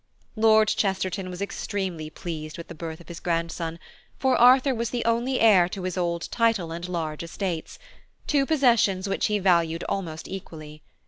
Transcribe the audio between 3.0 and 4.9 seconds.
his grandson, for Arthur was